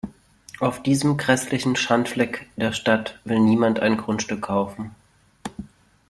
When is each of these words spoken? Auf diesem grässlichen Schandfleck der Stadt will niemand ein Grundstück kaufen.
Auf 0.59 0.81
diesem 0.81 1.15
grässlichen 1.15 1.75
Schandfleck 1.75 2.49
der 2.57 2.71
Stadt 2.73 3.19
will 3.23 3.37
niemand 3.39 3.81
ein 3.81 3.97
Grundstück 3.97 4.41
kaufen. 4.41 4.95